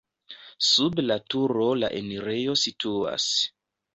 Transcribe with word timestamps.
Sub 0.67 1.01
la 1.09 1.17
turo 1.33 1.67
la 1.83 1.91
enirejo 1.99 2.57
situas. 2.65 3.29